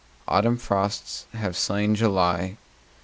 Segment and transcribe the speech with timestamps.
[0.27, 2.57] Autumn frosts have slain July.